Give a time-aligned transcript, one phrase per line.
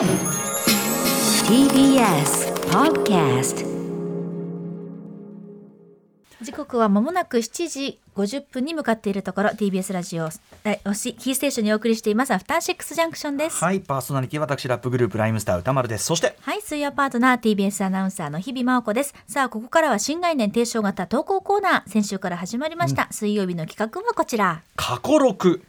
[0.00, 0.08] TBS
[2.70, 3.66] Podcast
[6.40, 10.30] 時刻は間もなく7時50分に向かっているところ TBS ラジオ
[10.64, 13.62] えおしキーステーションにお送りしていますアフターシックスジャンクションです。
[13.62, 16.06] はいパーソナリティ私ラップグループライムスター歌丸です。
[16.06, 19.14] そしてはい水曜パートナー TBS アナウンサーの日々真央子です。
[19.26, 24.62] さあここからは新概念提唱型投稿コーナー先週から始まりました、水曜日の企画はこちら。
[24.76, 25.62] 過去録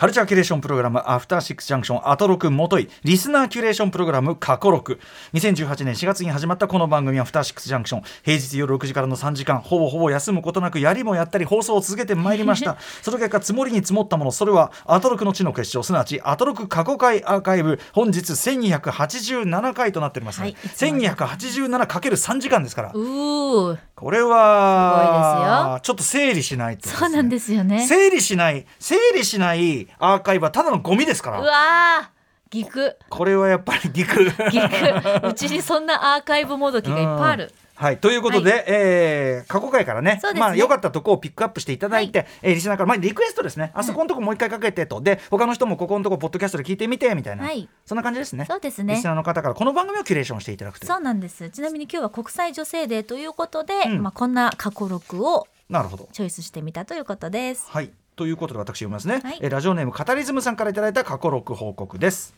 [0.00, 4.98] カルチャーキュレーションプログラムアフターシックスジャンクションアトロクもといリスナーキュレーションプログラム過去録
[5.34, 12.78] 2018年4月に始まったこの番組アフターシックスジャンクション平日夜6時からの3時間ほぼほぼ休むことなくやりもやったり放送を続けてまいりました。
[13.02, 22.92] その結果積もりに積もったものそれはアトロクの地の結晶すなわちアトロク過去回アーカイブ本日1287回となっております、はいね 1287×3 時間ですから。
[22.94, 23.78] うー。
[24.00, 27.86] これはすごいですちょっと整理しないと、そうなんですよね。
[27.86, 32.96] 整理しない整理しないアーカイブはただのゴミですかうらわーギク。
[33.08, 34.24] これはやっぱりギク。
[34.24, 35.28] ギク。
[35.28, 37.52] うちにそんなアーカイブもどきがいっぱいある。
[37.76, 40.38] はい、ということで、はえー過去回からねね。
[40.38, 43.70] まあ良かったとこをピックアップしていただいて、えーリスナーから、まあ、リクエストですね。
[43.72, 47.68] あそこのとこもう一回かけてと、で他の人もここのとこポッドキャストで聞いてみてみたいな、はい。
[47.86, 48.44] そんな感じですね。
[48.46, 48.96] そうですね。
[48.96, 50.88] リスナーの方からこの番組をキュレーションしていただくという。
[50.88, 51.48] そうなんです。
[51.48, 54.02] ちなみに今日は国際女性デーということで、うん。
[54.02, 56.08] まあこんな過去録をなるほど。
[56.12, 57.66] チョイスしてみたということです。
[57.70, 59.38] はいということで私読みますね、はい。
[59.40, 62.34] えーラジオネームカタリズムさんからいただいた過去録報告です。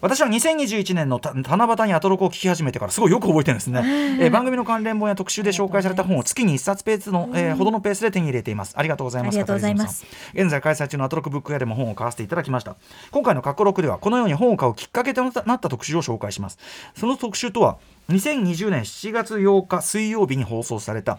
[0.00, 3.82] 私は2021年のた七夕にアトロクを聞き始めてからすごいよく覚えてるんですね、
[4.22, 8.74] えー番組の関連本や特集で紹介された本を月に1冊ペースの、えーほどのペースで手に入れています。
[8.76, 10.04] ありがとうございますありがとうございます。
[10.04, 10.42] カタリズムさん。
[10.42, 12.76] 現在開催中のアトロクブック屋でも本を買わせていただきました。
[13.10, 16.58] 今回の過去録ではこのように本を買うきっかけとなった特集を紹介します。
[16.94, 21.18] その特集とは2020年7月8日水曜日に放送された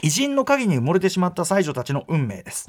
[0.00, 2.68] 偉人の影に埋もれてしまった才女たちの運命です。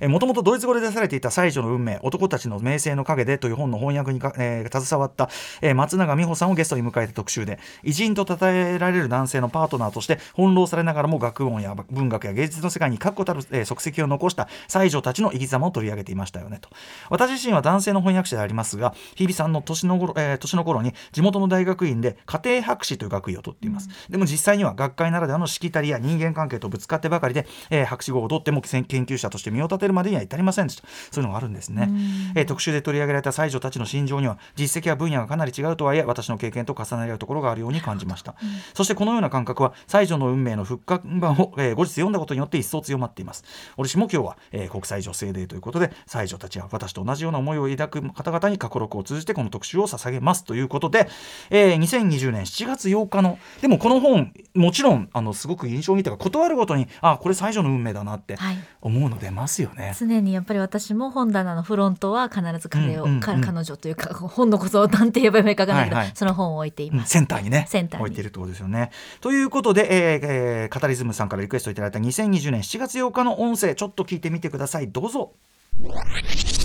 [0.00, 5.28] もともとドイツ語で出されていた才女の運命、男たちの名声の影でという本の翻訳にか、えー携わった、
[5.60, 16.68] えー松永美穂さんをゲストに迎えた特集で、偉人と称えられる男性のパートナーとして翻弄されながらも学問や文学や芸術の世界に確固たる、えー足跡を残した才女たちの生き様を取り上げていましたよねと。
[17.10, 23.88] 私自身は男性の翻訳者でありますが、日比さんの年の頃、えー年の頃に地元の大学院で家庭博士という学位を取っています。
[24.08, 30.86] でも実際には学会ならではのしきたりや人間関係とぶつかってばかりで、えー博士号を取っても研究者として身を立てるまでには至りませんでした。
[31.10, 31.88] そういうのがあるんですね。
[32.36, 38.34] えー特集で取り上げられた才女たちの心情には実績や分野がかなり違うとはいえ私の経験と重なり合うところがあるように感じました。
[38.74, 43.44] そしてこのような感覚は才女の運命の復活版を、えー後日読んだことによって一層強まっています。
[43.76, 51.08] 私も今日は、えー国際女性デーということで才女たちは私と同じような思いを抱く方々に過去録を通じてこの特集を捧げますということで、
[51.50, 59.94] えー2020年7月8日のでもこの本もちろんあのすごく印象にというか断るごとにあこれ才女の運命だなってはい思うの出ますよね。
[59.98, 67.10] 常にやっぱり私も本棚のフロントは必ず彼を、うんうんうんか彼女というか本のことをなんて言えばいいかわかんないけど、はいはいその本を置いていうんます。
[67.10, 68.90] センターにねセンターに置いているってことですよね。
[69.20, 75.32] ということで、えーえーカタリズムさんからリクエストいただいた2020年7月8日の音声ちょっと聞いてみてくださいどうぞ。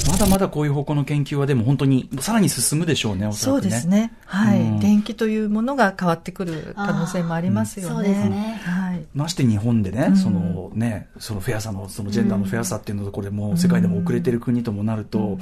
[0.09, 3.69] まだまだこういう方向の研究はでも本当にさらに進むでしょうねおそそうらくね。
[3.72, 4.13] ですね。
[4.25, 7.94] はい、うん電気というものが変わってくる可能性もありますよね。
[7.94, 8.75] あーそうですねはい。
[9.15, 10.17] まして日本でね、うん。
[10.17, 15.37] そのね、そのフェアさの、そのジェンダーのフェアさっていうのとこれもう世界でも遅れてる国ともなると、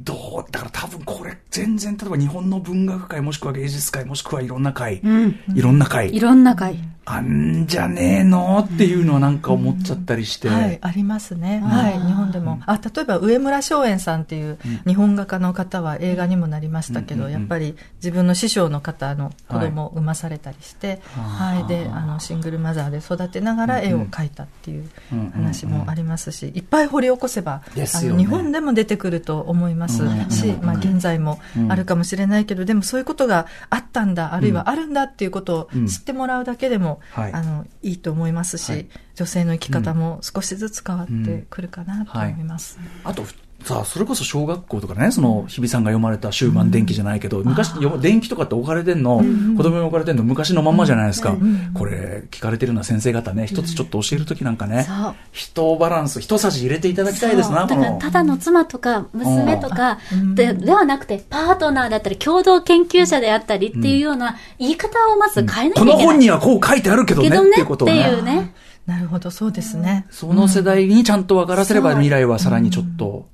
[0.00, 1.19] どう、だから多分これ
[1.50, 5.36] 全然、例えば日本の文学界もしくは芸術界もしくはいろんな会、うん。
[5.54, 6.78] いろんな会、いろんな回。
[7.06, 10.48] あんじゃねえのっていうのはなんか思っちゃったりして。
[10.48, 11.60] はい、ありますね。
[11.60, 12.60] はい、日本でも。
[12.66, 24.88] あ、例えば上村松園さんっていう日本画家の方は映画にもなりましたけど、やっぱり自分の師匠の方の子供を産まされたりして、はいはい、で、あの、シングルマザーで育てながら絵を描いたっていう
[25.32, 37.32] 話もありますし、いっぱい掘り起こせば、あの、日本でも出てくると思いますうんし、うんまあ現在もあるかもしれないけど、でもそういうことがあったんだ、あるいはあるんだっていうことを知ってもらうだけでも、はい。
[37.32, 38.88] あの、いいと思いますし、はい
[39.20, 42.78] 女性の生き方も少しずつ変わってくるかなと思います。
[43.04, 43.26] あと、
[43.64, 49.22] さあ、それこそ小学校とかね、その、日比さんが読まれた終盤電気じゃないけど、昔、よ電気とかって置かれてんの、
[49.56, 51.36] 子供に置かれてんの昔のまんまじゃないですか。
[51.74, 54.86] これ、聞かれてるような先生方ね、一つちょっと教えるときなんかね。
[55.32, 57.98] 人バランス、一さじ入れていただきたいですな、だから、この。
[57.98, 60.34] ただの妻とか娘とかうん。
[60.34, 66.04] でではなくて、パートナーだったり、共同研究者であったりっていうような言い方をまず変えなきゃこいけない。
[66.06, 67.50] の本にはこう書いてあるけどね、ってけどね。
[67.50, 68.54] っていうことをね。
[68.90, 70.04] なるほど、そうですね。
[70.10, 73.28] その世代にちゃんと分からせれば未来はさらにちょっと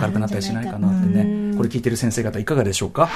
[0.00, 1.50] 明るくなったりしないかなってうん。
[1.52, 1.56] ね。
[1.56, 3.08] これ聞いてる先生方いかがでしょうか？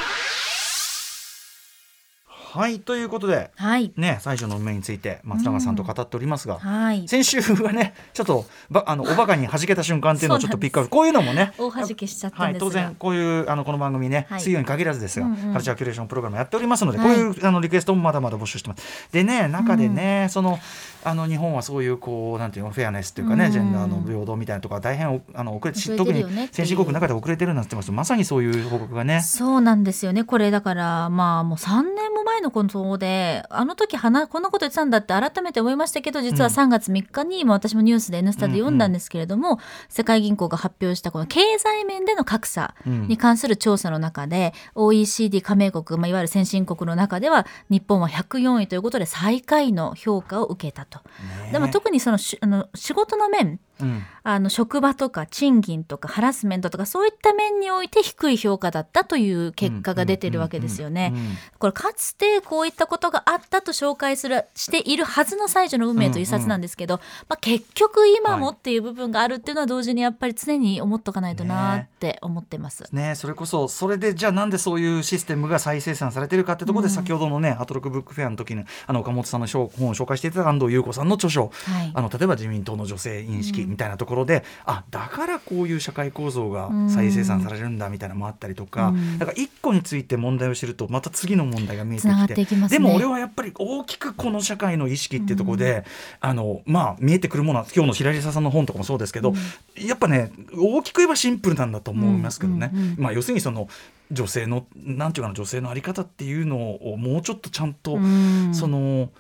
[2.53, 3.93] はいということではい。
[3.97, 7.07] ね最初の運命について松永さんと語っておりますが、はい。
[7.07, 12.71] 先週はねちょっとばあのおバカに弾けた瞬間っていうのをちょっとピックアップこういうのもね大弾けしちゃったはい、んですが。
[12.71, 19.09] 当然こういうあのこの番組ね、はい水曜に限らずですが、うんうんカルチャーキュレーションプログラムやっておりますので、はいこういうあのリクエストもまだまだ募集してます。
[19.13, 20.59] でね中でね、その
[21.05, 29.21] あの日本はそういうこうなんていうのフェアネスっていうかね、うんジェンダーの平等みたいなとか大変おあの遅れて特に先進国の中で遅れてるなんて言ってますまさにそういう報告がね。
[29.23, 30.25] そうなんですよね。
[30.25, 36.55] これだから、まあもう3年も前のことで、あの時話、こんなこと言ってたんだって改めて思いましたけど、実はうん。
[36.55, 39.59] 3月3日に、まあ私もニュースで N スタで読んだんですけれども、
[39.89, 43.09] 世界銀行が発表したこの経済面での格差うん。
[43.09, 51.01] に関する調査の中で、OECD 加盟国、まあ、いわゆる先進国の中では、日本は104位ということで最下位の評価を受けたと。
[51.45, 54.03] ねでも特にそのしあの仕事の面、うん。
[54.23, 61.13] あの職場とか賃金とかハラスメントとかそういった面において低い評価だったという結果が出てるわけですよね。
[61.15, 61.21] うん。
[61.21, 72.85] うんうんこれかつてこういったことがあったと紹介するしているはずの最初の運命という冊なんですけど、まあ、結局今もっていう部分があるっていうのは同時にやっぱり常に思っとかないとなって思ってます。
[72.93, 81.51] ね、それこそそれでじゃあなんでそういうシステムが再生産されてるかってところで、先ほどのねアトロクブックフェアの時にあの岡本さんの本を紹介していた安藤優子さんの著書。
[81.53, 81.93] はい。
[81.95, 89.19] あの例えば自民党の女性認識みたいなところで、あだからこういう社会構造が再生産されるんだみたいなのもあったりとか、うん。
[89.19, 92.69] だから一個について問題を知るとまた次の問題が見えてきてね。
[92.69, 95.85] でも俺はやっぱり大きくこの社会の意識っていうところで、
[96.21, 99.33] あのまあ見えてくるものは今日の平沢さんの本とかもそうですけど、
[99.77, 102.97] やっぱね大きく言えばシンプルなんだと思いますけどね、うんうんうん。
[102.99, 103.69] まあ要するにその
[104.11, 108.51] 女性のなんていうかな女性のあり方っていうのをもうちょっとちゃんと、うん。
[108.53, 109.11] その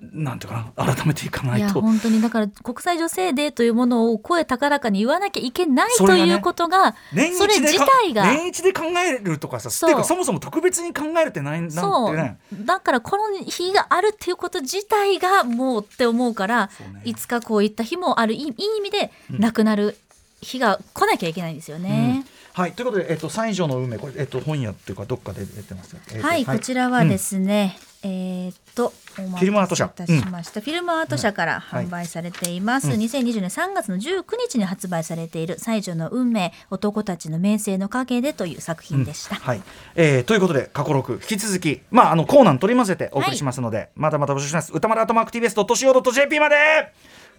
[0.00, 1.66] なんていうかな改めていかないいと。
[1.66, 12.16] や本当にだから国際女性デーというものを声高らかに言わなきゃいけないねということが年それ自一でか体が年一で考えるとかさそそもそも特別に考えるってないなんてそう。
[12.16, 17.02] ねだからこの日があるっていうこと自体がもうって思うからね。
[17.04, 18.34] いつかこういった日もある。
[18.34, 19.96] いいいい意味でなくなる
[20.40, 22.24] 日が来なきゃいけないんですよね。
[22.54, 29.84] はいということで、えっと、西条の運命これ、えっと、本屋っていうかどっかで出てますよ、えっとはい、こちらはですね、えーっとお待たせフィルムアート社。
[29.86, 33.00] いたしました、フィルムアート社からはい販売されています、うん。
[33.00, 39.36] 2020年3月の19日に発売されている「西条の運命男たちの名声の陰で」という作品でした。
[39.36, 39.62] はい、
[39.94, 44.72] えーということで過去6引き続き、まあ、あのコーナーに取り混ぜてお送りしますので、まだまだ募集します。
[44.72, 46.92] 歌丸アートマーク TBS.CO.JP まで。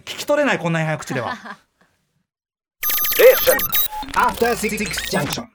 [0.06, 1.36] 聞き取れないこんなに早口では。
[4.16, 4.78] After Six
[5.10, 5.55] Junction.